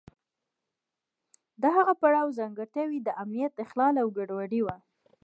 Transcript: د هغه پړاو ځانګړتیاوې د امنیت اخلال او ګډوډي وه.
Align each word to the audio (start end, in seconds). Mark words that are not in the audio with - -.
د 1.61 1.63
هغه 1.75 1.93
پړاو 2.01 2.35
ځانګړتیاوې 2.39 2.99
د 3.03 3.09
امنیت 3.23 3.53
اخلال 3.65 3.93
او 4.01 4.07
ګډوډي 4.17 4.61
وه. 4.63 4.77